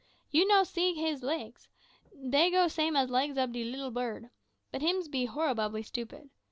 [0.31, 1.67] You no can see him's legs;
[2.27, 4.31] dey go same as legs ob leetle bird.
[4.71, 6.31] But hims be horrobably stupid.